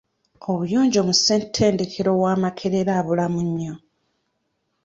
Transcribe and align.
Obuyonjo 0.51 0.99
mu 1.07 1.13
ssetendekero 1.17 2.11
wa 2.21 2.33
Makerere 2.41 2.91
abulamu 2.99 3.39
nnyo 3.47 3.73